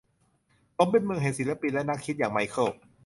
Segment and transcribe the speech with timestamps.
[0.77, 2.71] สมเป็นเมืองแห่งศิลปินและนักคิดอย่างไมเคิล